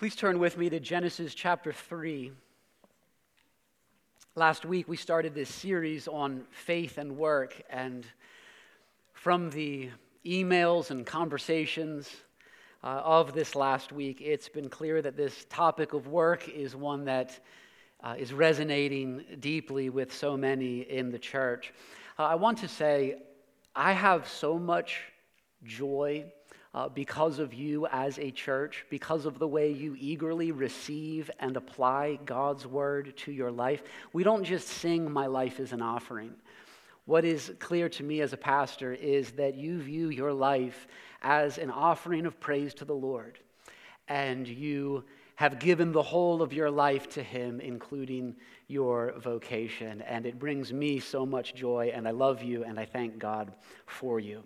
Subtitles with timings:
[0.00, 2.32] Please turn with me to Genesis chapter 3.
[4.34, 8.06] Last week we started this series on faith and work, and
[9.12, 9.90] from the
[10.24, 12.08] emails and conversations
[12.82, 17.04] uh, of this last week, it's been clear that this topic of work is one
[17.04, 17.38] that
[18.02, 21.74] uh, is resonating deeply with so many in the church.
[22.18, 23.16] Uh, I want to say,
[23.76, 25.02] I have so much
[25.62, 26.24] joy
[26.72, 31.56] uh, because of you as a church, because of the way you eagerly receive and
[31.56, 33.82] apply God's word to your life.
[34.12, 36.34] We don't just sing, My life is an offering.
[37.06, 40.86] What is clear to me as a pastor is that you view your life
[41.22, 43.40] as an offering of praise to the Lord,
[44.06, 48.36] and you have given the whole of your life to Him, including
[48.68, 50.02] your vocation.
[50.02, 53.52] And it brings me so much joy, and I love you, and I thank God
[53.86, 54.44] for you.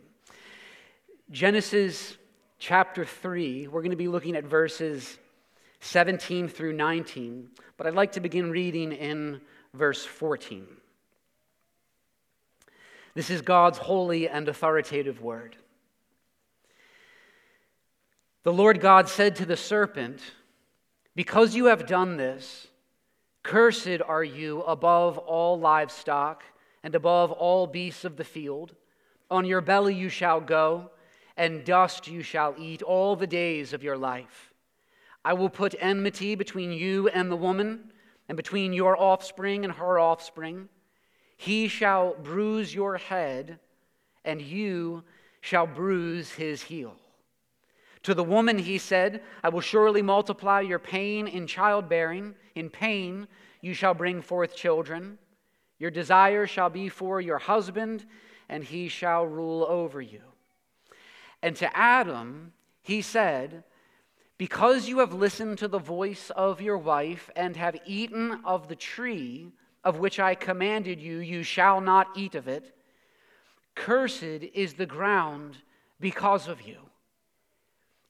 [1.30, 2.18] Genesis
[2.58, 5.18] chapter 3, we're going to be looking at verses
[5.80, 9.40] 17 through 19, but I'd like to begin reading in
[9.72, 10.66] verse 14.
[13.14, 15.56] This is God's holy and authoritative word.
[18.42, 20.20] The Lord God said to the serpent,
[21.16, 22.66] Because you have done this,
[23.42, 26.44] cursed are you above all livestock
[26.82, 28.74] and above all beasts of the field.
[29.30, 30.90] On your belly you shall go
[31.36, 34.52] and dust you shall eat all the days of your life.
[35.24, 37.92] I will put enmity between you and the woman,
[38.28, 40.68] and between your offspring and her offspring.
[41.36, 43.58] He shall bruise your head,
[44.24, 45.02] and you
[45.40, 46.96] shall bruise his heel.
[48.04, 52.34] To the woman he said, I will surely multiply your pain in childbearing.
[52.54, 53.26] In pain
[53.62, 55.18] you shall bring forth children.
[55.78, 58.04] Your desire shall be for your husband,
[58.48, 60.20] and he shall rule over you.
[61.44, 63.64] And to Adam, he said,
[64.38, 68.74] Because you have listened to the voice of your wife and have eaten of the
[68.74, 69.52] tree
[69.84, 72.74] of which I commanded you, you shall not eat of it.
[73.74, 74.22] Cursed
[74.54, 75.58] is the ground
[76.00, 76.78] because of you.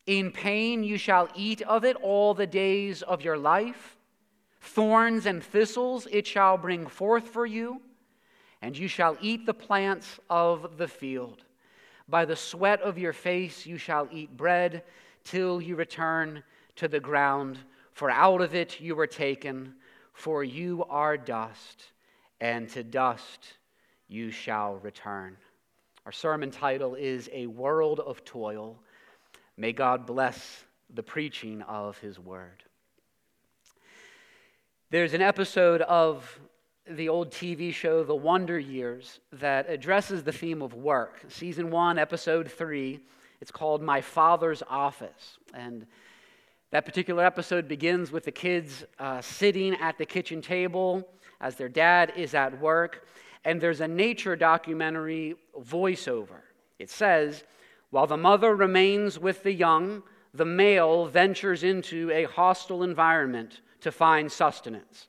[0.06, 3.96] In pain you shall eat of it all the days of your life.
[4.60, 7.82] Thorns and thistles it shall bring forth for you,
[8.62, 11.42] and you shall eat the plants of the field.
[12.08, 14.82] By the sweat of your face you shall eat bread
[15.24, 16.42] till you return
[16.76, 17.58] to the ground,
[17.92, 19.74] for out of it you were taken,
[20.12, 21.84] for you are dust,
[22.40, 23.54] and to dust
[24.08, 25.36] you shall return.
[26.04, 28.78] Our sermon title is A World of Toil.
[29.56, 32.62] May God bless the preaching of his word.
[34.90, 36.38] There's an episode of
[36.88, 41.24] the old TV show, The Wonder Years, that addresses the theme of work.
[41.28, 43.00] Season one, episode three,
[43.40, 45.38] it's called My Father's Office.
[45.54, 45.86] And
[46.70, 51.08] that particular episode begins with the kids uh, sitting at the kitchen table
[51.40, 53.06] as their dad is at work.
[53.44, 56.42] And there's a nature documentary voiceover.
[56.78, 57.44] It says,
[57.90, 60.02] While the mother remains with the young,
[60.34, 65.08] the male ventures into a hostile environment to find sustenance.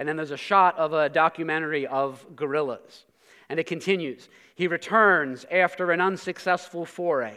[0.00, 3.04] And then there's a shot of a documentary of gorillas.
[3.50, 4.30] And it continues.
[4.54, 7.36] He returns after an unsuccessful foray,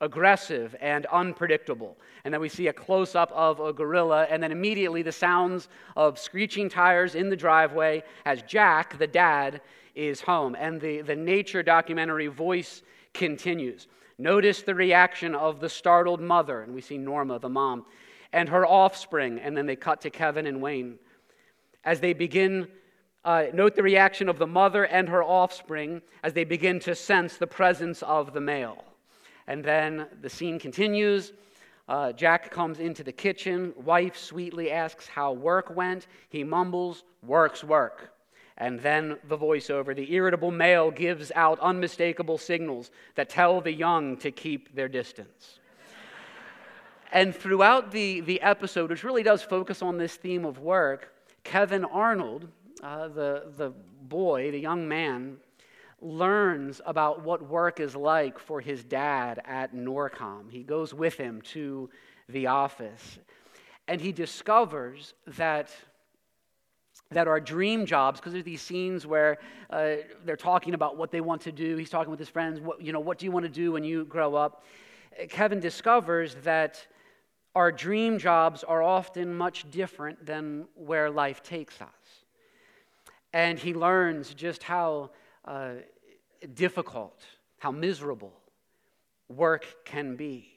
[0.00, 1.98] aggressive and unpredictable.
[2.24, 5.68] And then we see a close up of a gorilla, and then immediately the sounds
[5.96, 9.60] of screeching tires in the driveway as Jack, the dad,
[9.94, 10.56] is home.
[10.58, 12.80] And the, the nature documentary voice
[13.12, 13.86] continues.
[14.16, 17.84] Notice the reaction of the startled mother, and we see Norma, the mom,
[18.32, 20.98] and her offspring, and then they cut to Kevin and Wayne
[21.84, 22.68] as they begin,
[23.24, 27.36] uh, note the reaction of the mother and her offspring as they begin to sense
[27.36, 28.84] the presence of the male.
[29.46, 31.32] And then the scene continues.
[31.88, 33.72] Uh, Jack comes into the kitchen.
[33.76, 36.06] Wife sweetly asks how work went.
[36.28, 38.12] He mumbles, Work's work.
[38.58, 44.16] And then the voiceover the irritable male gives out unmistakable signals that tell the young
[44.18, 45.60] to keep their distance.
[47.12, 51.14] and throughout the, the episode, which really does focus on this theme of work,
[51.48, 52.46] Kevin Arnold,
[52.82, 53.72] uh, the, the
[54.02, 55.38] boy, the young man,
[56.02, 60.50] learns about what work is like for his dad at Norcom.
[60.50, 61.88] He goes with him to
[62.28, 63.18] the office.
[63.88, 65.70] And he discovers that,
[67.12, 69.38] that our dream jobs, because there's these scenes where
[69.70, 69.94] uh,
[70.26, 71.78] they're talking about what they want to do.
[71.78, 73.84] He's talking with his friends, what, you know, what do you want to do when
[73.84, 74.64] you grow up?
[75.30, 76.86] Kevin discovers that
[77.54, 81.88] our dream jobs are often much different than where life takes us.
[83.32, 85.10] And he learns just how
[85.44, 85.74] uh,
[86.54, 87.20] difficult,
[87.58, 88.32] how miserable
[89.28, 90.48] work can be.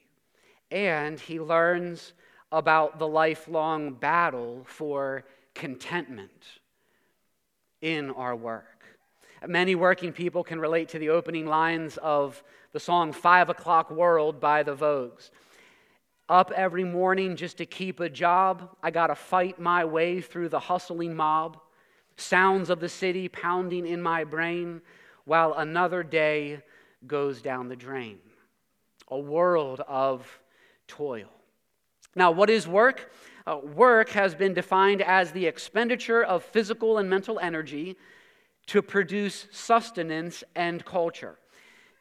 [0.70, 2.12] And he learns
[2.50, 5.24] about the lifelong battle for
[5.54, 6.46] contentment
[7.80, 8.84] in our work.
[9.46, 12.42] Many working people can relate to the opening lines of
[12.72, 15.30] the song Five O'Clock World by the Vogues.
[16.32, 20.60] Up every morning just to keep a job, I gotta fight my way through the
[20.60, 21.60] hustling mob.
[22.16, 24.80] Sounds of the city pounding in my brain
[25.26, 26.62] while another day
[27.06, 28.18] goes down the drain.
[29.08, 30.26] A world of
[30.88, 31.28] toil.
[32.16, 33.12] Now, what is work?
[33.46, 37.94] Uh, work has been defined as the expenditure of physical and mental energy
[38.68, 41.36] to produce sustenance and culture.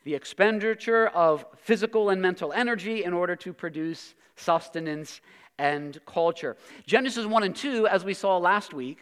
[0.06, 5.22] The expenditure of physical and mental energy in order to produce sustenance
[5.58, 6.58] and culture.
[6.86, 9.00] Genesis 1 and 2, as we saw last week,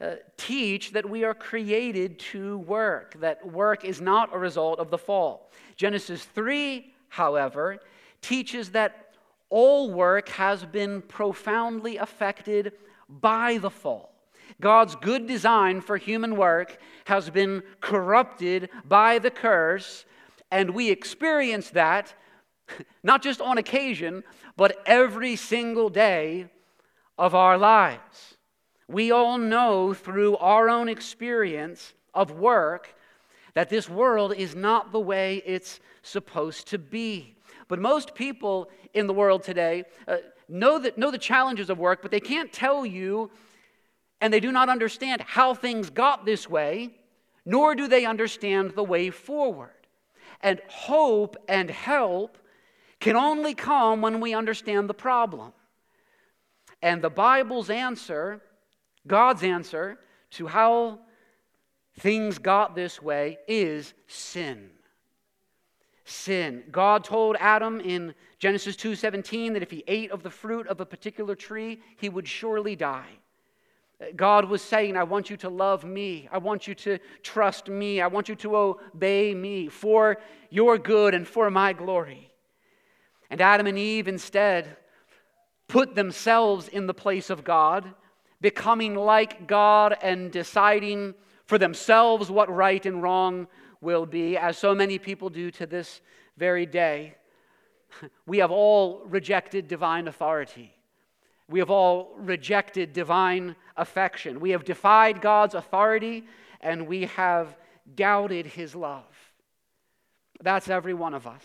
[0.00, 4.90] uh, teach that we are created to work, that work is not a result of
[4.90, 5.50] the fall.
[5.76, 7.78] Genesis 3, however,
[8.20, 9.14] teaches that
[9.48, 12.72] all work has been profoundly affected
[13.08, 14.12] by the fall.
[14.60, 20.04] God's good design for human work has been corrupted by the curse,
[20.50, 22.14] and we experience that
[23.02, 24.24] not just on occasion,
[24.56, 26.48] but every single day
[27.18, 28.36] of our lives.
[28.88, 32.94] We all know through our own experience of work
[33.54, 37.36] that this world is not the way it's supposed to be.
[37.68, 42.02] But most people in the world today uh, know, that, know the challenges of work,
[42.02, 43.30] but they can't tell you
[44.20, 46.90] and they do not understand how things got this way,
[47.44, 49.70] nor do they understand the way forward.
[50.40, 52.38] And hope and help
[53.02, 55.52] can only come when we understand the problem.
[56.80, 58.40] And the Bible's answer,
[59.08, 59.98] God's answer
[60.32, 61.00] to how
[61.98, 64.70] things got this way, is sin.
[66.04, 66.62] Sin.
[66.70, 70.86] God told Adam in Genesis 2:17 that if he ate of the fruit of a
[70.86, 73.18] particular tree, he would surely die.
[74.14, 76.28] God was saying, I want you to love me.
[76.30, 78.00] I want you to trust me.
[78.00, 80.18] I want you to obey me for
[80.50, 82.31] your good and for my glory.
[83.32, 84.76] And Adam and Eve instead
[85.66, 87.94] put themselves in the place of God,
[88.42, 91.14] becoming like God and deciding
[91.46, 93.46] for themselves what right and wrong
[93.80, 96.02] will be, as so many people do to this
[96.36, 97.14] very day.
[98.26, 100.74] We have all rejected divine authority.
[101.48, 104.40] We have all rejected divine affection.
[104.40, 106.24] We have defied God's authority
[106.60, 107.56] and we have
[107.94, 109.14] doubted his love.
[110.42, 111.42] That's every one of us.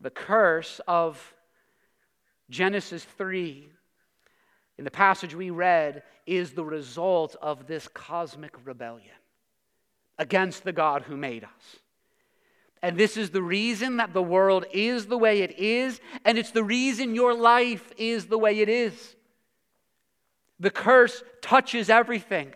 [0.00, 1.34] The curse of
[2.50, 3.68] Genesis 3
[4.78, 9.14] in the passage we read is the result of this cosmic rebellion
[10.18, 11.76] against the God who made us.
[12.82, 16.50] And this is the reason that the world is the way it is, and it's
[16.50, 19.16] the reason your life is the way it is.
[20.60, 22.54] The curse touches everything,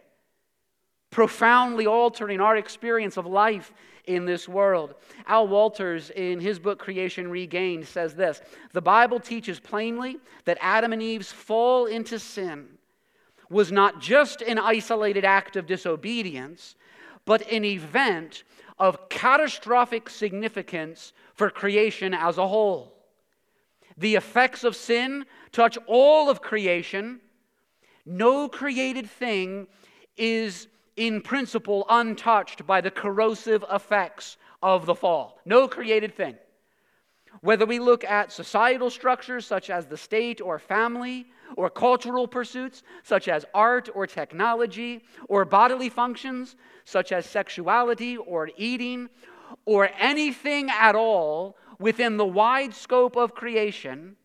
[1.11, 3.73] profoundly altering our experience of life
[4.07, 4.95] in this world.
[5.27, 8.41] Al Wolters, in his book Creation Regained, says this
[8.73, 12.67] The Bible teaches plainly that Adam and Eve's fall into sin
[13.49, 16.77] was not just an isolated act of disobedience,
[17.25, 18.45] but an event
[18.79, 22.95] of catastrophic significance for creation as a whole.
[23.99, 27.21] The effects of sin touch all of creation.
[28.07, 29.67] No created thing
[30.17, 35.39] is, in principle, untouched by the corrosive effects of the fall.
[35.45, 36.37] No created thing.
[37.41, 42.83] Whether we look at societal structures such as the state or family, or cultural pursuits
[43.03, 49.09] such as art or technology, or bodily functions such as sexuality or eating,
[49.65, 54.17] or anything at all within the wide scope of creation,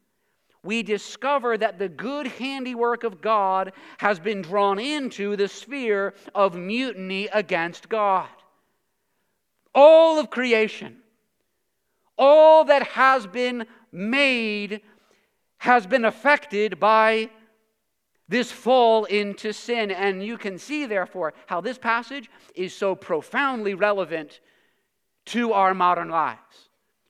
[0.66, 6.56] we discover that the good handiwork of God has been drawn into the sphere of
[6.56, 8.28] mutiny against God.
[9.74, 10.98] All of creation,
[12.18, 14.82] all that has been made
[15.58, 17.30] has been affected by
[18.28, 19.92] this fall into sin.
[19.92, 24.40] And you can see, therefore, how this passage is so profoundly relevant
[25.26, 26.65] to our modern lives,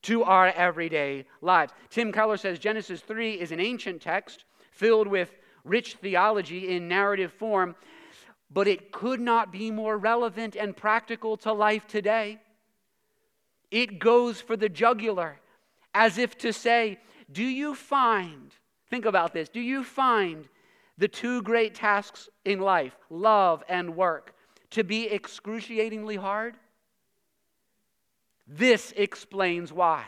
[0.05, 1.73] to our everyday lives.
[1.89, 5.31] Tim Keller says Genesis 3 is an ancient text filled with
[5.63, 7.75] rich theology in narrative form,
[8.51, 12.39] but it could not be more relevant and practical to life today.
[13.71, 15.39] It goes for the jugular,
[15.95, 16.99] as if to say,
[17.31, 18.53] do you find,
[18.91, 20.47] think about this, do you find
[20.99, 24.35] the two great tasks in life, love and work,
[24.69, 26.57] to be excruciatingly hard?
[28.47, 30.05] This explains why.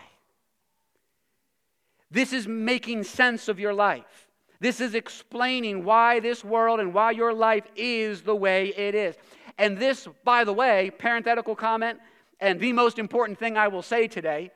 [2.10, 4.28] This is making sense of your life.
[4.60, 9.16] This is explaining why this world and why your life is the way it is.
[9.58, 12.00] And this, by the way, parenthetical comment,
[12.40, 14.52] and the most important thing I will say today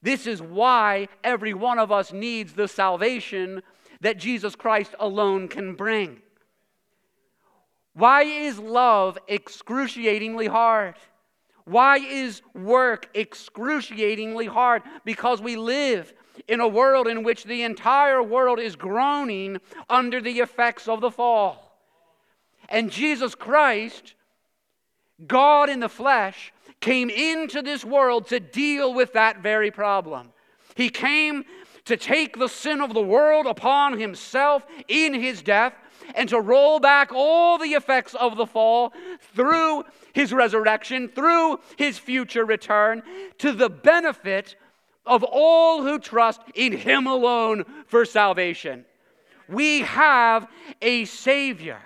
[0.00, 3.62] this is why every one of us needs the salvation
[4.00, 6.22] that Jesus Christ alone can bring.
[7.94, 10.94] Why is love excruciatingly hard?
[11.68, 14.82] Why is work excruciatingly hard?
[15.04, 16.14] Because we live
[16.46, 19.58] in a world in which the entire world is groaning
[19.90, 21.78] under the effects of the fall.
[22.70, 24.14] And Jesus Christ,
[25.26, 30.30] God in the flesh, came into this world to deal with that very problem.
[30.74, 31.44] He came
[31.84, 35.74] to take the sin of the world upon himself in his death
[36.14, 38.92] and to roll back all the effects of the fall
[39.34, 43.02] through his resurrection, through his future return,
[43.38, 44.56] to the benefit
[45.06, 48.84] of all who trust in him alone for salvation.
[49.48, 50.46] We have
[50.82, 51.80] a Savior.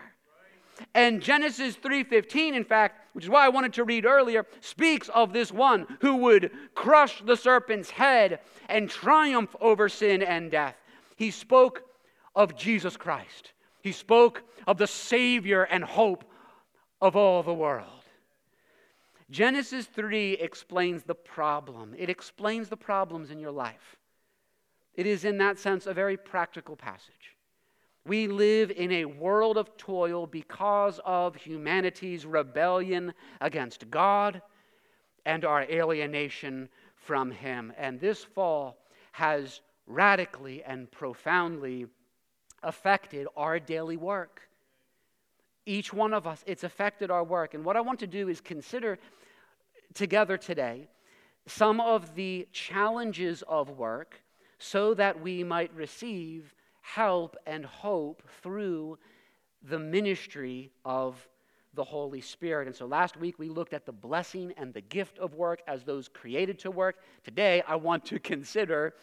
[0.94, 5.32] And Genesis 3:15 in fact, which is why I wanted to read earlier, speaks of
[5.32, 10.76] this one who would crush the serpent's head and triumph over sin and death.
[11.16, 11.84] He spoke
[12.34, 13.52] of Jesus Christ.
[13.82, 16.24] He spoke of the Savior and hope
[17.00, 17.88] of all the world.
[19.30, 21.94] Genesis 3 explains the problem.
[21.98, 23.96] It explains the problems in your life.
[24.94, 27.34] It is, in that sense, a very practical passage.
[28.04, 34.42] We live in a world of toil because of humanity's rebellion against God
[35.24, 37.72] and our alienation from Him.
[37.78, 38.76] And this fall
[39.12, 41.86] has radically and profoundly
[42.62, 44.48] affected our daily work.
[45.64, 47.54] Each one of us, it's affected our work.
[47.54, 48.98] And what I want to do is consider
[49.94, 50.88] together today
[51.46, 54.22] some of the challenges of work
[54.58, 58.98] so that we might receive help and hope through
[59.62, 61.28] the ministry of
[61.74, 62.66] the Holy Spirit.
[62.66, 65.84] And so last week we looked at the blessing and the gift of work as
[65.84, 66.96] those created to work.
[67.24, 68.94] Today I want to consider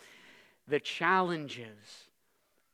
[0.67, 2.08] the challenges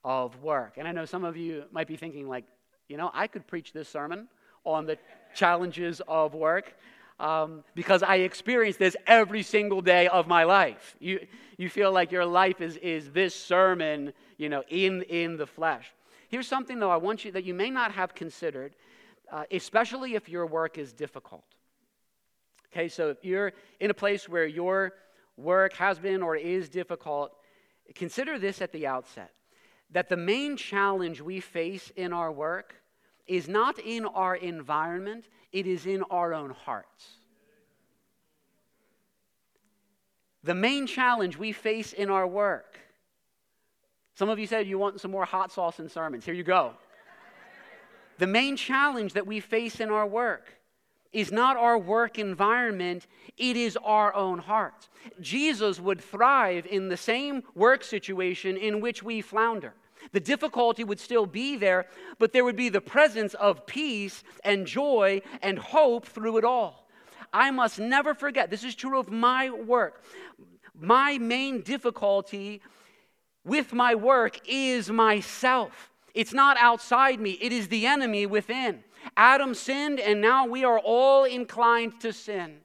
[0.05, 0.75] of work.
[0.77, 2.45] And I know some of you might be thinking, like,
[2.87, 4.27] you know, I could preach this sermon
[4.63, 4.97] on the
[5.33, 6.75] challenges of work
[7.19, 10.95] um, because I experience this every single day of my life.
[10.99, 11.25] You,
[11.57, 15.91] you feel like your life is, is this sermon, you know, in, in the flesh.
[16.29, 18.75] Here's something, though, I want you that you may not have considered,
[19.31, 21.45] uh, especially if your work is difficult.
[22.71, 24.93] Okay, so if you're in a place where your
[25.35, 27.31] work has been or is difficult,
[27.95, 29.31] consider this at the outset
[29.95, 32.75] that the main challenge we face in our work
[33.27, 37.11] is not in our environment, it is in our own hearts.
[40.43, 42.77] The main challenge we face in our work.
[44.15, 46.25] Some of you said you want some more hot sauce in sermons.
[46.25, 46.73] Here you go.
[48.17, 50.55] the main challenge that we face in our work
[51.13, 54.89] is not our work environment, it is our own hearts.
[55.21, 59.73] Jesus would thrive in the same work situation in which we flounder.
[60.11, 61.87] The difficulty would still be there,
[62.19, 66.87] but there would be the presence of peace and joy and hope through it all.
[67.33, 70.03] I must never forget, this is true of my work.
[70.79, 72.61] My main difficulty
[73.43, 75.91] with my work is myself.
[76.13, 78.83] It's not outside me, it is the enemy within.
[79.17, 82.57] Adam sinned, and now we are all inclined to sin.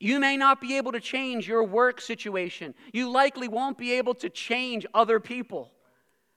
[0.00, 2.74] You may not be able to change your work situation.
[2.92, 5.72] You likely won't be able to change other people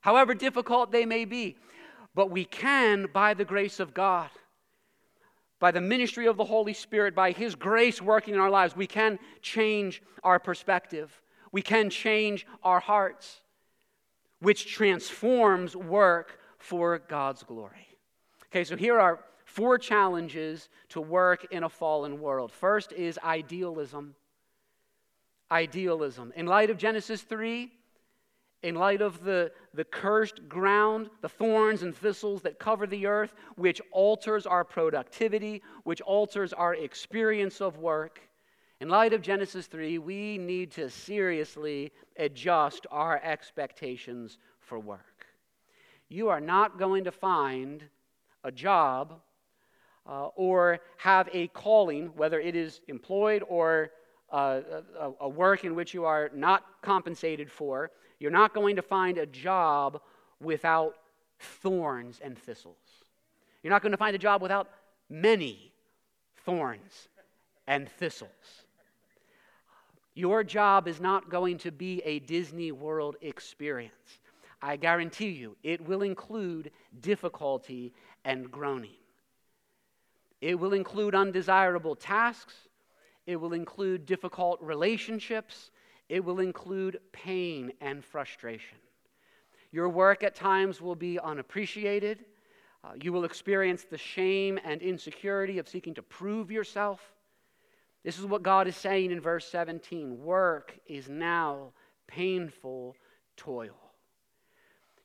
[0.01, 1.55] however difficult they may be.
[2.13, 4.29] But we can, by the grace of God,
[5.60, 8.88] by the ministry of the Holy Spirit, by His grace working in our lives, we
[8.88, 11.22] can change our perspective.
[11.51, 13.41] We can change our hearts,
[14.39, 17.88] which transforms work for God's glory.
[18.48, 22.51] Okay, so here are four challenges to work in a fallen world.
[22.51, 24.15] First is idealism.
[25.51, 26.34] Idealism.
[26.36, 27.72] In light of Genesis 3,
[28.63, 33.34] in light of the, the cursed ground, the thorns and thistles that cover the earth,
[33.56, 38.22] which alters our productivity, which alters our experience of work.
[38.80, 45.25] In light of Genesis 3, we need to seriously adjust our expectations for work.
[46.10, 47.84] You are not going to find
[48.44, 49.22] a job
[50.08, 53.91] uh, or have a calling, whether it is employed or
[54.32, 54.62] uh,
[55.00, 57.91] a, a work in which you are not compensated for
[58.22, 60.00] you're not going to find a job
[60.40, 60.94] without
[61.40, 62.75] thorns and thistles.
[63.63, 64.70] You're not going to find a job without
[65.10, 65.74] many
[66.46, 67.08] thorns
[67.66, 68.30] and thistles.
[70.13, 74.20] Your job is not going to be a Disney World experience.
[74.62, 77.92] I guarantee you, it will include difficulty
[78.24, 78.92] and groaning.
[80.42, 82.54] It will include undesirable tasks.
[83.25, 85.72] It will include difficult relationships.
[86.12, 88.77] It will include pain and frustration.
[89.72, 92.25] Your work at times will be unappreciated.
[92.84, 97.00] Uh, you will experience the shame and insecurity of seeking to prove yourself.
[98.03, 101.72] This is what God is saying in verse 17 work is now
[102.08, 102.98] painful
[103.38, 103.77] toil.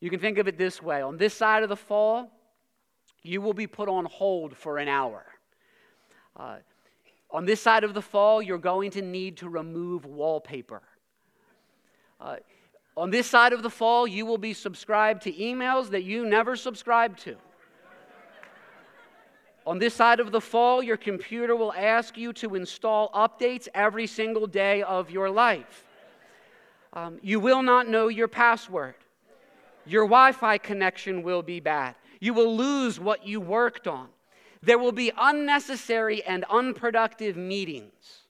[0.01, 2.33] You can think of it this way on this side of the fall,
[3.23, 5.25] you will be put on hold for an hour.
[6.35, 6.57] Uh,
[7.31, 10.83] on this side of the fall, you're going to need to remove wallpaper.
[12.21, 12.37] Uh,
[12.97, 16.57] on this side of the fall, you will be subscribed to emails that you never
[16.57, 17.37] subscribed to.
[19.67, 24.07] On this side of the fall, your computer will ask you to install updates every
[24.07, 25.85] single day of your life.
[26.93, 28.95] Um, you will not know your password.
[29.85, 31.97] Your Wi Fi connection will be bad.
[32.21, 34.09] You will lose what you worked on.
[34.63, 38.23] There will be unnecessary and unproductive meetings.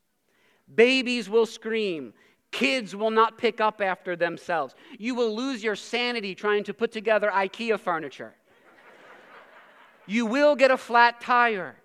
[0.75, 2.13] Babies will scream.
[2.51, 4.75] Kids will not pick up after themselves.
[4.99, 8.35] You will lose your sanity trying to put together IKEA furniture.
[10.07, 11.77] You will get a flat tire.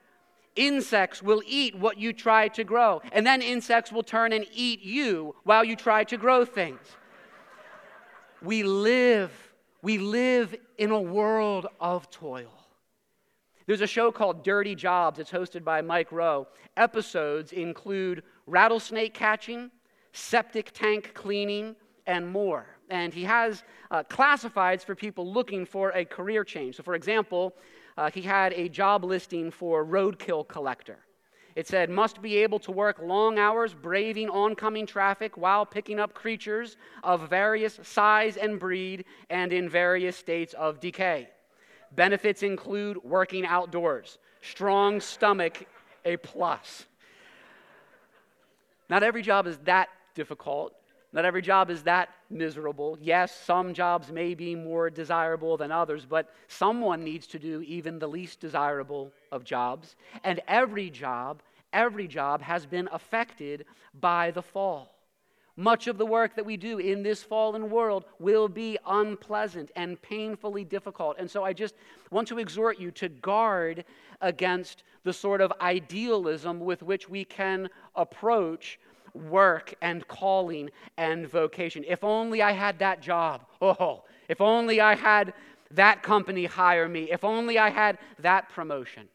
[0.56, 4.82] Insects will eat what you try to grow, and then insects will turn and eat
[4.82, 6.82] you while you try to grow things.
[8.42, 9.32] We live,
[9.82, 12.52] we live in a world of toil.
[13.66, 15.20] There's a show called Dirty Jobs.
[15.20, 16.48] It's hosted by Mike Rowe.
[16.76, 19.72] Episodes include rattlesnake catching,
[20.14, 21.76] septic tank cleaning,
[22.08, 22.66] and more.
[22.90, 26.76] And he has uh, classifieds for people looking for a career change.
[26.76, 27.54] So, for example,
[27.98, 31.00] uh, he had a job listing for roadkill collector.
[31.56, 36.14] It said, must be able to work long hours braving oncoming traffic while picking up
[36.14, 41.30] creatures of various size and breed and in various states of decay.
[41.94, 45.66] Benefits include working outdoors, strong stomach,
[46.06, 46.86] a plus.
[48.90, 50.74] Not every job is that difficult.
[51.14, 52.98] Not every job is that miserable.
[53.02, 58.00] Yes, some jobs may be more desirable than others, but someone needs to do even
[58.00, 59.98] the least desirable of jobs.
[60.24, 61.42] And every job,
[61.74, 63.66] every job has been affected
[64.00, 64.96] by the fall.
[65.58, 70.02] Much of the work that we do in this fallen world will be unpleasant and
[70.02, 71.18] painfully difficult.
[71.20, 71.76] And so I just
[72.10, 73.84] want to exhort you to guard
[74.22, 78.80] against the sort of idealism with which we can approach
[79.14, 81.84] work and calling and vocation.
[81.88, 83.46] If only I had that job.
[83.62, 85.34] Oh, if only I had
[85.72, 87.12] that company hire me.
[87.12, 89.08] If only I had that promotion.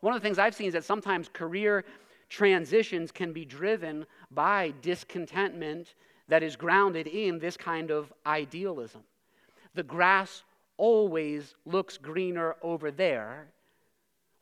[0.00, 1.84] One of the things I've seen is that sometimes career
[2.28, 5.94] transitions can be driven by discontentment
[6.28, 9.02] that is grounded in this kind of idealism.
[9.74, 10.44] The grass
[10.76, 13.48] always looks greener over there.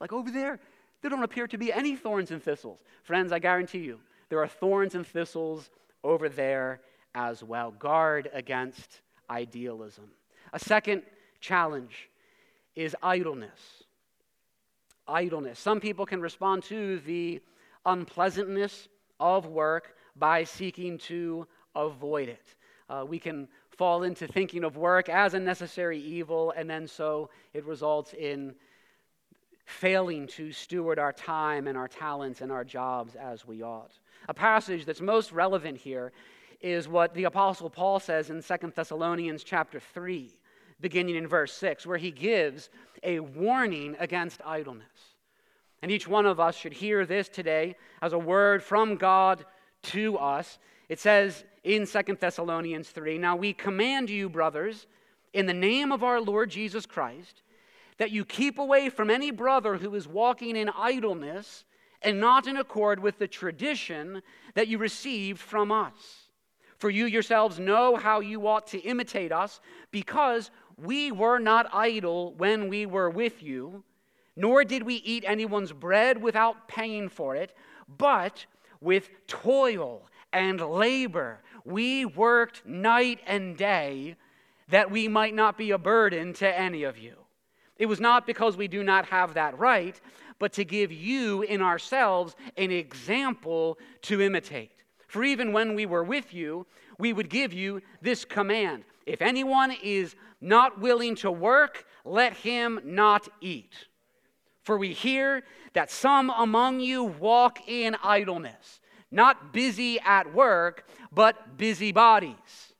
[0.00, 0.61] Like over there,
[1.00, 2.82] there don't appear to be any thorns and thistles.
[3.02, 3.98] Friends, I guarantee you,
[4.29, 5.71] there are thorns and thistles
[6.05, 6.81] over there
[7.14, 7.71] as well.
[7.71, 10.11] Guard against idealism.
[10.53, 11.03] A second
[11.41, 12.09] challenge
[12.75, 13.85] is idleness.
[15.07, 15.59] Idleness.
[15.59, 17.41] Some people can respond to the
[17.87, 18.88] unpleasantness
[19.19, 22.55] of work by seeking to avoid it.
[22.88, 27.31] Uh, we can fall into thinking of work as a necessary evil, and then so
[27.55, 28.55] it results in
[29.64, 33.93] failing to steward our time and our talents and our jobs as we ought.
[34.28, 36.12] A passage that's most relevant here
[36.61, 40.35] is what the apostle Paul says in 2 Thessalonians chapter 3,
[40.81, 42.70] beginning in verse 6, where he gives
[43.02, 45.14] a warning against idleness.
[45.83, 49.44] And each one of us should hear this today as a word from God
[49.83, 50.59] to us.
[50.88, 54.87] It says in 2 Thessalonians 3 Now we command you, brothers,
[55.33, 57.42] in the name of our Lord Jesus Christ,
[57.98, 61.64] that you keep away from any brother who is walking in idleness
[62.02, 64.22] and not in accord with the tradition
[64.54, 66.28] that you received from us.
[66.76, 72.34] For you yourselves know how you ought to imitate us, because we were not idle
[72.34, 73.82] when we were with you,
[74.37, 77.56] nor did we eat anyone's bread without paying for it,
[77.98, 78.46] but
[78.80, 84.16] with toil and labor we worked night and day
[84.68, 87.14] that we might not be a burden to any of you.
[87.76, 90.00] It was not because we do not have that right,
[90.38, 94.72] but to give you in ourselves an example to imitate.
[95.09, 96.66] For even when we were with you,
[96.98, 102.81] we would give you this command If anyone is not willing to work, let him
[102.85, 103.72] not eat.
[104.62, 111.57] For we hear that some among you walk in idleness, not busy at work, but
[111.57, 112.74] busybodies.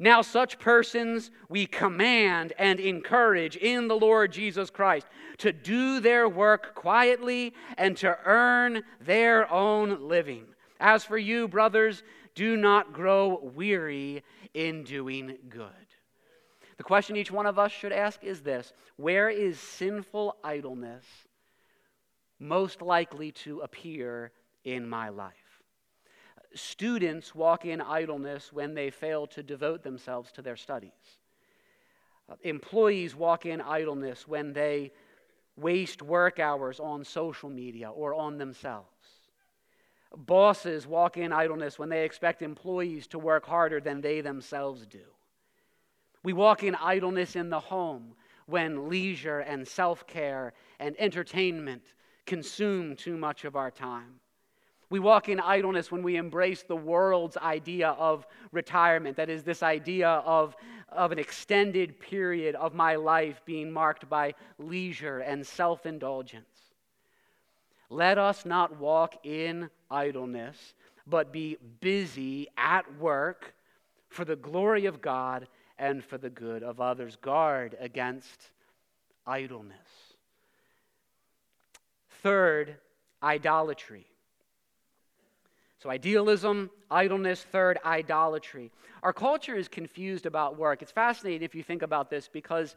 [0.00, 5.06] Now, such persons we command and encourage in the Lord Jesus Christ
[5.38, 10.44] to do their work quietly and to earn their own living.
[10.80, 12.02] As for you, brothers,
[12.34, 14.22] do not grow weary
[14.54, 15.70] in doing good.
[16.76, 21.04] The question each one of us should ask is this Where is sinful idleness
[22.38, 24.32] most likely to appear
[24.64, 25.34] in my life?
[26.54, 30.92] Students walk in idleness when they fail to devote themselves to their studies.
[32.30, 34.92] Uh, employees walk in idleness when they
[35.58, 38.88] waste work hours on social media or on themselves.
[40.16, 45.04] Bosses walk in idleness when they expect employees to work harder than they themselves do.
[46.22, 48.14] We walk in idleness in the home
[48.46, 51.82] when leisure and self care and entertainment
[52.24, 54.20] consume too much of our time.
[54.90, 59.16] We walk in idleness when we embrace the world's idea of retirement.
[59.16, 60.56] That is, this idea of,
[60.90, 66.46] of an extended period of my life being marked by leisure and self indulgence.
[67.90, 70.74] Let us not walk in idleness,
[71.06, 73.54] but be busy at work
[74.08, 75.48] for the glory of God
[75.78, 77.16] and for the good of others.
[77.16, 78.50] Guard against
[79.26, 79.76] idleness.
[82.22, 82.76] Third,
[83.22, 84.06] idolatry.
[85.80, 88.72] So, idealism, idleness, third, idolatry.
[89.02, 90.82] Our culture is confused about work.
[90.82, 92.74] It's fascinating if you think about this because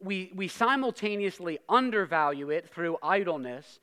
[0.00, 3.78] we, we simultaneously undervalue it through idleness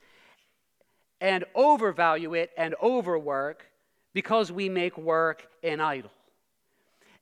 [1.21, 3.65] and overvalue it and overwork
[4.13, 6.11] because we make work an idol.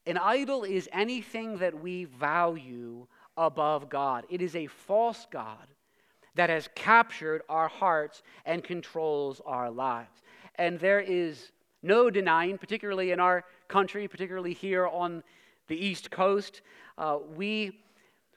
[0.08, 3.06] An idol is anything that we value
[3.36, 5.68] above God, it is a false God
[6.34, 10.22] that has captured our hearts and controls our lives.
[10.58, 11.52] And there is
[11.84, 15.24] no denying, particularly in our country, particularly here on
[15.68, 16.62] the East Coast,
[16.98, 17.80] uh, we,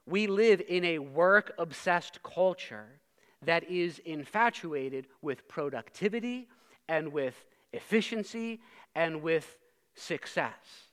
[0.07, 3.01] we live in a work obsessed culture
[3.43, 6.49] that is infatuated with productivity
[6.89, 8.61] and with efficiency
[8.95, 9.57] and with
[9.95, 10.89] success.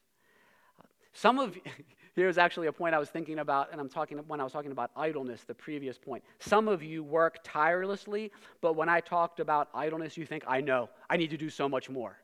[1.14, 1.58] Some of
[2.22, 4.72] here's actually a point I was thinking about, and I'm talking when I was talking
[4.72, 6.24] about idleness, the previous point.
[6.40, 10.90] Some of you work tirelessly, but when I talked about idleness, you think, I know,
[11.10, 12.18] I need to do so much more.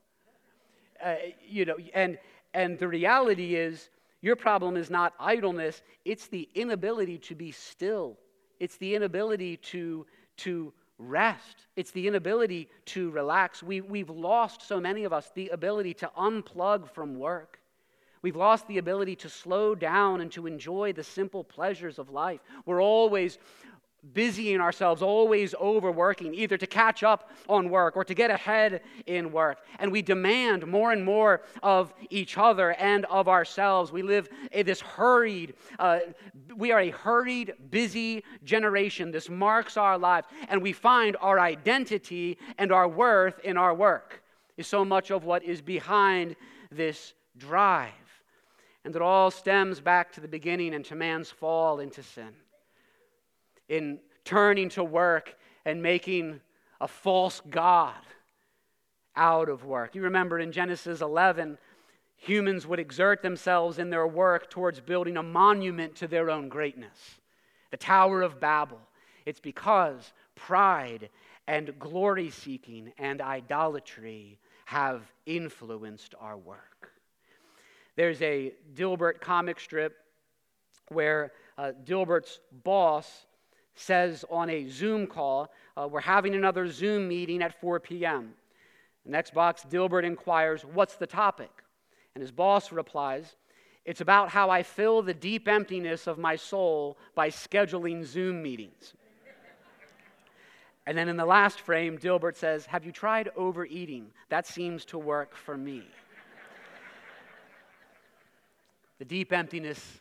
[1.04, 1.16] Uh,
[1.48, 2.18] you know, and
[2.54, 3.90] and the reality is,
[4.22, 8.18] your problem is not idleness; it's the inability to be still.
[8.60, 10.06] It's the inability to
[10.38, 11.68] to rest.
[11.76, 13.62] It's the inability to relax.
[13.62, 17.60] We, we've lost, so many of us, the ability to unplug from work.
[18.24, 22.40] We've lost the ability to slow down and to enjoy the simple pleasures of life.
[22.66, 23.38] We're always
[24.14, 29.32] busying ourselves, always overworking, either to catch up on work or to get ahead in
[29.32, 29.60] work.
[29.80, 33.92] And we demand more and more of each other and of ourselves.
[33.92, 36.00] We live in this hurried, uh,
[36.56, 39.12] we are a hurried, busy generation.
[39.12, 40.28] This marks our lives.
[40.48, 44.24] And we find our identity and our worth in our work,
[44.58, 46.36] is so much of what is behind
[46.72, 47.92] this drive.
[48.86, 52.30] And it all stems back to the beginning and to man's fall into sin.
[53.70, 56.42] In turning to work and making
[56.82, 57.96] a false God
[59.16, 59.96] out of work.
[59.96, 61.58] You remember in Genesis 11,
[62.18, 67.20] humans would exert themselves in their work towards building a monument to their own greatness,
[67.72, 68.80] the Tower of Babel.
[69.26, 71.10] It's because pride
[71.48, 76.93] and glory seeking and idolatry have influenced our work.
[77.96, 79.98] There's a Dilbert comic strip
[80.90, 83.26] where uh, Dilbert's boss
[83.76, 88.34] says on a Zoom call, uh, We're having another Zoom meeting at 4 p.m.
[89.06, 91.52] The next box, Dilbert inquires, What's the topic?
[92.16, 93.36] And his boss replies,
[93.86, 98.94] It's about how I fill the deep emptiness of my soul by scheduling Zoom meetings.
[100.88, 104.08] and then in the last frame, Dilbert says, Have you tried overeating?
[104.30, 105.84] That seems to work for me
[109.04, 110.00] the deep emptiness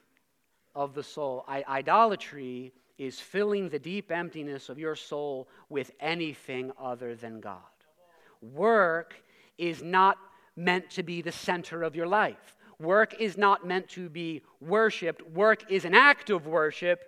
[0.76, 1.44] of the soul.
[1.48, 7.58] I, idolatry is filling the deep emptiness of your soul with anything other than God.
[8.40, 9.20] Work
[9.58, 10.18] is not
[10.54, 12.56] meant to be the center of your life.
[12.78, 15.28] Work is not meant to be worshiped.
[15.32, 17.02] Work is an act of worship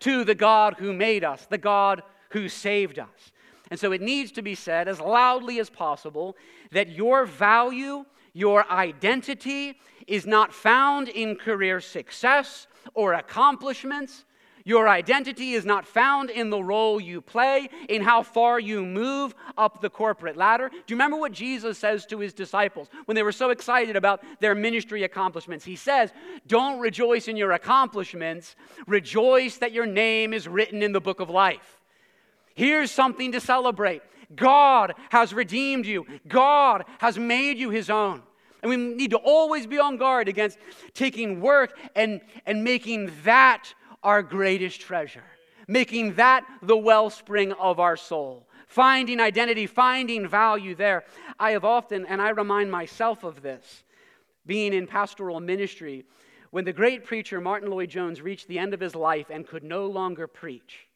[0.00, 3.30] to the God who made us, the God who saved us.
[3.70, 6.36] And so it needs to be said as loudly as possible
[6.72, 14.24] that your value your identity is not found in career success or accomplishments.
[14.64, 19.34] Your identity is not found in the role you play, in how far you move
[19.56, 20.68] up the corporate ladder.
[20.68, 24.22] Do you remember what Jesus says to his disciples when they were so excited about
[24.40, 25.64] their ministry accomplishments?
[25.64, 26.12] He says,
[26.46, 31.30] Don't rejoice in your accomplishments, rejoice that your name is written in the book of
[31.30, 31.80] life.
[32.54, 34.02] Here's something to celebrate
[34.34, 38.22] God has redeemed you, God has made you his own.
[38.62, 40.58] And we need to always be on guard against
[40.92, 45.24] taking work and, and making that our greatest treasure,
[45.68, 51.04] making that the wellspring of our soul, finding identity, finding value there.
[51.38, 53.84] I have often, and I remind myself of this,
[54.44, 56.04] being in pastoral ministry,
[56.50, 59.86] when the great preacher Martyn Lloyd-Jones reached the end of his life and could no
[59.86, 60.88] longer preach,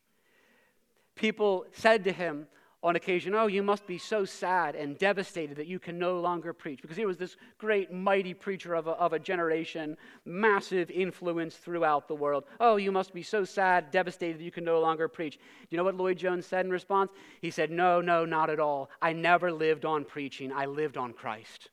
[1.15, 2.47] people said to him,
[2.83, 6.53] on occasion, Oh, you must be so sad and devastated that you can no longer
[6.53, 6.83] preach.
[6.83, 12.09] Because he was this great, mighty preacher of a, of a generation, massive influence throughout
[12.09, 12.45] the world.
[12.59, 15.39] Oh, you must be so sad, devastated that you can no longer preach.
[15.71, 17.13] You know what Lloyd-Jones said in response?
[17.41, 18.91] He said, No, no, not at all.
[19.01, 21.71] I never lived on preaching, I lived on Christ.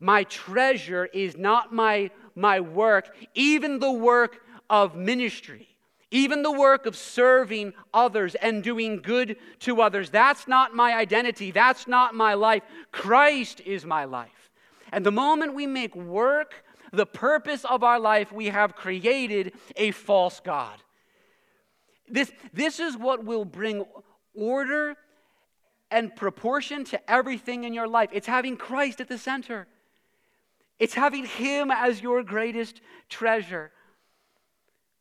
[0.00, 5.71] My treasure is not my, my work, even the work of ministry
[6.12, 10.10] even the work of serving others and doing good to others.
[10.10, 11.50] That's not my identity.
[11.50, 12.62] That's not my life.
[12.92, 14.50] Christ is my life.
[14.92, 19.90] And the moment we make work the purpose of our life, we have created a
[19.90, 20.78] false God.
[22.08, 23.86] This, this is what will bring
[24.34, 24.96] order
[25.90, 28.10] and proportion to everything in your life.
[28.12, 29.66] It's having Christ at the center,
[30.78, 33.72] it's having Him as your greatest treasure.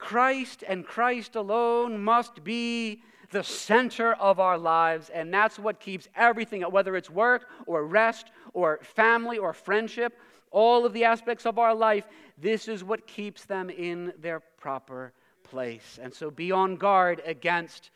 [0.02, 6.10] Christ and Christ alone must be the center of our lives, and that's what keeps
[6.16, 10.18] everything, whether it's work or rest or family or friendship,
[10.50, 15.14] all of the aspects of our life, this is what keeps them in their proper
[15.44, 16.00] place.
[16.02, 17.92] And so be on guard against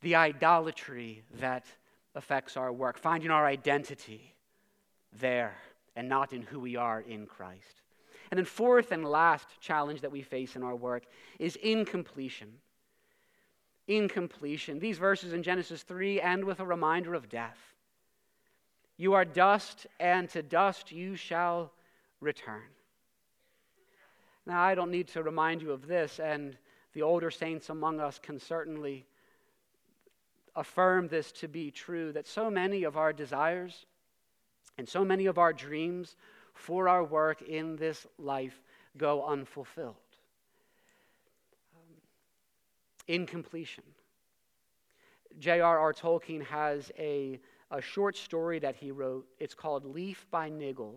[0.00, 1.66] the idolatry that
[2.14, 4.34] affects our work, finding our identity
[5.20, 5.56] there
[5.96, 7.82] and not in who we are in Christ.
[8.30, 11.04] And then, fourth and last challenge that we face in our work
[11.38, 12.52] is incompletion.
[13.86, 14.78] Incompletion.
[14.78, 17.58] These verses in Genesis 3 end with a reminder of death.
[18.98, 21.72] You are dust, and to dust you shall
[22.20, 22.68] return.
[24.44, 26.56] Now, I don't need to remind you of this, and
[26.92, 29.06] the older saints among us can certainly
[30.56, 33.86] affirm this to be true that so many of our desires
[34.76, 36.16] and so many of our dreams
[36.58, 38.60] for our work in this life
[38.96, 39.94] go unfulfilled.
[41.74, 41.94] Um,
[43.06, 43.84] incompletion.
[45.38, 45.92] J.R.R.
[45.92, 47.38] Tolkien has a,
[47.70, 49.26] a short story that he wrote.
[49.38, 50.96] It's called Leaf by Niggle,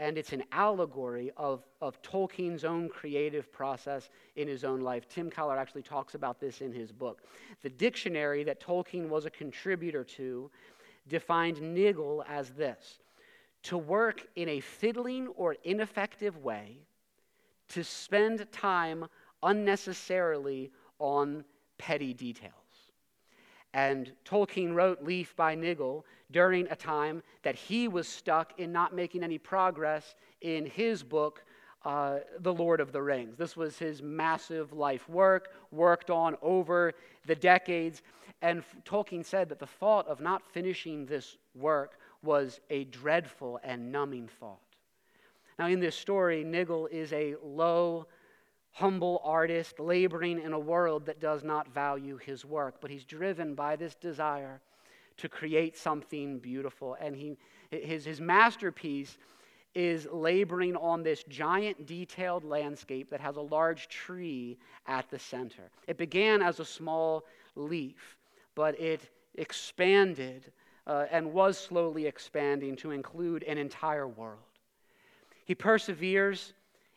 [0.00, 5.08] and it's an allegory of, of Tolkien's own creative process in his own life.
[5.08, 7.22] Tim Keller actually talks about this in his book.
[7.62, 10.50] The dictionary that Tolkien was a contributor to
[11.08, 12.98] defined niggle as this
[13.68, 16.78] to work in a fiddling or ineffective way,
[17.68, 19.04] to spend time
[19.42, 21.44] unnecessarily on
[21.76, 22.54] petty details.
[23.74, 28.94] And Tolkien wrote Leaf by Niggle during a time that he was stuck in not
[28.94, 31.44] making any progress in his book,
[31.84, 33.36] uh, The Lord of the Rings.
[33.36, 36.94] This was his massive life work, worked on over
[37.26, 38.00] the decades.
[38.40, 43.92] And Tolkien said that the thought of not finishing this work was a dreadful and
[43.92, 44.58] numbing thought.
[45.58, 48.06] Now, in this story, Niggle is a low,
[48.72, 53.54] humble artist laboring in a world that does not value his work, but he's driven
[53.54, 54.60] by this desire
[55.16, 56.96] to create something beautiful.
[57.00, 57.36] And he,
[57.70, 59.18] his, his masterpiece
[59.74, 65.70] is laboring on this giant detailed landscape that has a large tree at the center.
[65.86, 68.16] It began as a small leaf,
[68.54, 70.52] but it expanded
[70.88, 74.38] uh, and was slowly expanding to include an entire world.
[75.44, 76.54] He perseveres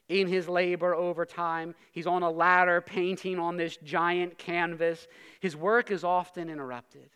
[0.08, 1.76] in his labor over time.
[1.92, 5.08] He's on a ladder painting on this giant canvas.
[5.42, 7.10] His work is often interrupted.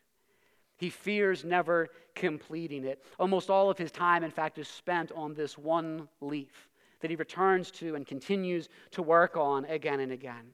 [0.78, 3.04] He fears never completing it.
[3.20, 7.16] Almost all of his time, in fact, is spent on this one leaf that he
[7.16, 10.54] returns to and continues to work on again and again.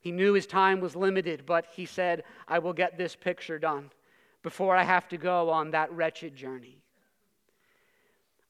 [0.00, 3.90] He knew his time was limited, but he said, I will get this picture done
[4.42, 6.82] before I have to go on that wretched journey.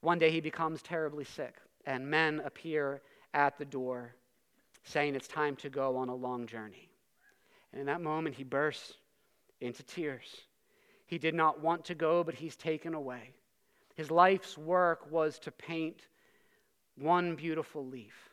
[0.01, 3.01] One day he becomes terribly sick, and men appear
[3.33, 4.15] at the door
[4.83, 6.89] saying it's time to go on a long journey.
[7.71, 8.93] And in that moment, he bursts
[9.59, 10.37] into tears.
[11.05, 13.33] He did not want to go, but he's taken away.
[13.95, 16.07] His life's work was to paint
[16.95, 18.29] one beautiful leaf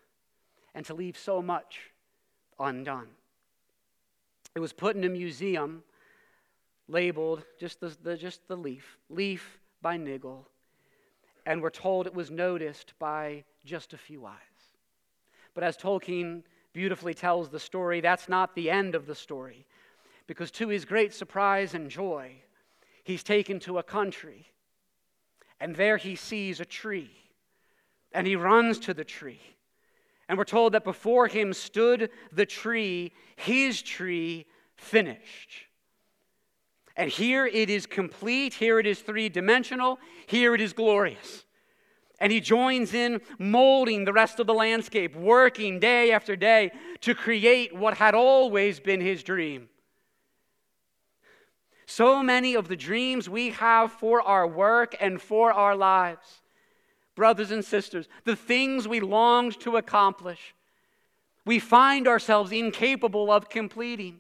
[0.75, 1.91] and to leave so much
[2.59, 3.09] undone.
[4.55, 5.83] It was put in a museum
[6.89, 10.47] labeled just the, the, just the leaf, leaf by Niggle,
[11.47, 14.35] and we're told it was noticed by just a few eyes.
[15.55, 19.67] But as Tolkien beautifully tells the story, that's not the end of the story,
[20.27, 22.33] because to his great surprise and joy,
[23.05, 24.47] he's taken to a country,
[25.61, 27.11] and there he sees a tree,
[28.13, 29.41] and he runs to the tree.
[30.29, 34.47] And we're told that before him stood the tree, his tree
[34.77, 35.68] finished.
[36.99, 41.45] And here it is complete, here it is three dimensional, here it is glorious.
[42.21, 47.15] And he joins in molding the rest of the landscape, working day after day to
[47.15, 49.69] create what had always been his dream.
[51.87, 56.43] So many of the dreams we have for our work and for our lives,
[57.15, 60.53] brothers and sisters, the things we longed to accomplish,
[61.47, 64.19] we find ourselves incapable of completing.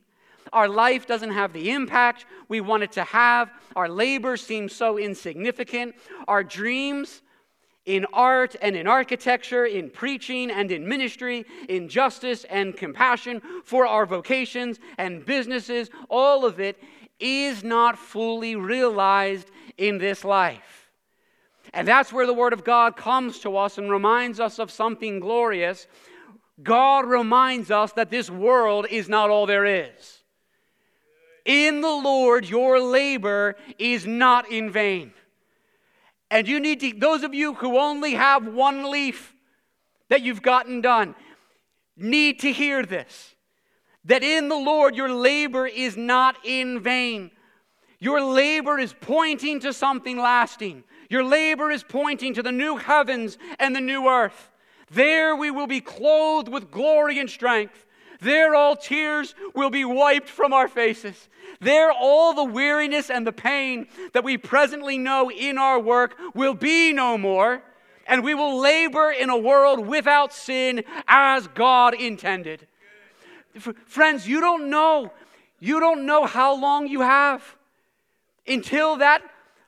[0.53, 3.51] Our life doesn't have the impact we want it to have.
[3.77, 5.95] Our labor seems so insignificant.
[6.27, 7.23] Our dreams
[7.85, 13.87] in art and in architecture, in preaching and in ministry, in justice and compassion for
[13.87, 16.79] our vocations and businesses, all of it
[17.19, 20.91] is not fully realized in this life.
[21.73, 25.21] And that's where the Word of God comes to us and reminds us of something
[25.21, 25.87] glorious.
[26.63, 30.18] God reminds us that this world is not all there is.
[31.49, 35.13] In the Lord, your labor is not in vain.
[36.31, 39.35] And you need to, those of you who only have one leaf
[40.11, 41.15] that you've gotten done,
[41.97, 43.35] need to hear this
[44.05, 47.31] that in the Lord, your labor is not in vain.
[47.99, 50.85] Your labor is pointing to something lasting.
[51.11, 54.51] Your labor is pointing to the new heavens and the new earth.
[54.91, 57.87] There we will be clothed with glory and strength.
[58.21, 61.29] There all tears will be wiped from our faces.
[61.61, 66.55] There all the weariness and the pain that we presently know in our work will
[66.55, 67.63] be no more,
[68.07, 72.67] and we will labor in a world without sin as God intended.
[73.87, 75.13] Friends, you don't know.
[75.61, 77.57] You don't know how long you have
[78.47, 79.23] until that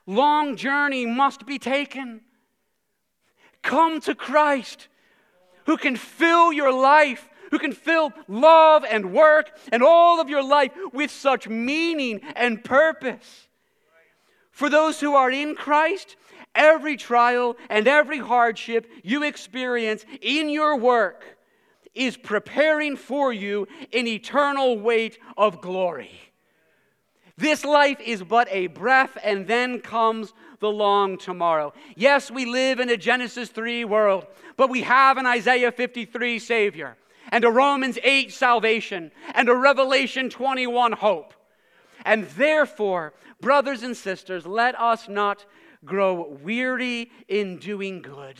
[0.05, 2.21] long journey must be taken.
[3.61, 4.87] Come to Christ,
[5.65, 10.43] who can fill your life who can fill love and work and all of your
[10.43, 13.47] life with such meaning and purpose.
[14.51, 16.15] For those who are in Christ,
[16.55, 21.23] every trial and every hardship you experience in your work
[21.93, 26.11] is preparing for you an eternal weight of glory.
[27.37, 31.73] This life is but a breath, and then comes the long tomorrow.
[31.95, 36.97] Yes, we live in a Genesis 3 world, but we have an Isaiah 53 Savior
[37.31, 41.33] and a Romans 8 salvation and a Revelation 21 hope.
[42.05, 45.45] And therefore, brothers and sisters, let us not
[45.85, 48.35] grow weary in doing good,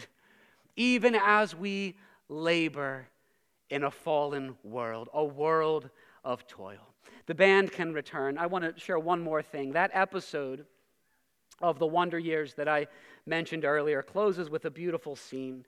[0.75, 3.07] even as we labor
[3.69, 5.89] in a fallen world, a world
[6.23, 6.93] of toil.
[7.25, 8.37] The band can return.
[8.37, 9.71] I want to share one more thing.
[9.71, 10.65] That episode
[11.61, 12.87] of the Wonder Years that I
[13.25, 15.65] mentioned earlier closes with a beautiful scene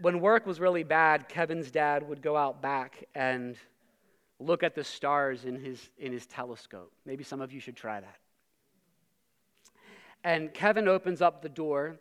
[0.00, 3.56] when work was really bad, Kevin's dad would go out back and
[4.38, 6.92] look at the stars in his, in his telescope.
[7.04, 8.16] Maybe some of you should try that.
[10.24, 11.98] And Kevin opens up the door.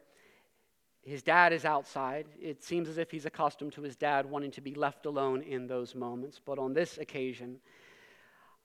[1.03, 2.25] His dad is outside.
[2.41, 5.67] It seems as if he's accustomed to his dad wanting to be left alone in
[5.67, 6.39] those moments.
[6.43, 7.59] But on this occasion,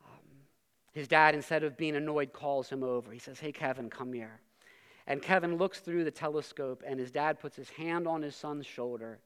[0.05, 0.21] um,
[0.93, 3.12] his dad, instead of being annoyed, calls him over.
[3.12, 4.40] He says, Hey, Kevin, come here.
[5.07, 8.67] And Kevin looks through the telescope, and his dad puts his hand on his son's
[8.67, 9.19] shoulder,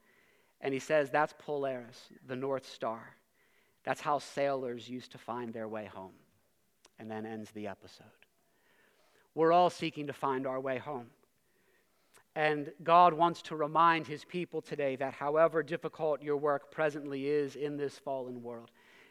[0.61, 3.15] and he says, That's Polaris, the North Star.
[3.85, 6.13] That's how sailors used to find their way home.
[6.99, 8.07] And then ends the episode.
[9.35, 11.07] We're all seeking to find our way home.
[12.35, 17.57] And God wants to remind his people today that however difficult your work presently is
[17.57, 18.71] in this fallen world,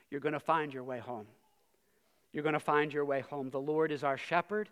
[0.10, 1.28] you're going to find your way home.
[2.32, 3.50] You're going to find your way home.
[3.50, 4.70] The Lord is our shepherd.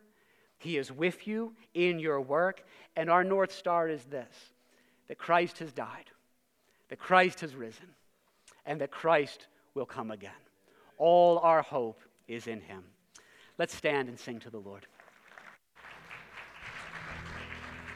[0.57, 2.63] He is with you in your work.
[2.95, 4.51] And our North Star is this
[5.07, 6.09] that Christ has died,
[6.89, 7.87] that Christ has risen,
[8.65, 10.31] and that Christ will come again.
[10.97, 12.83] All our hope is in him.
[13.57, 14.87] Let's stand and sing to the Lord.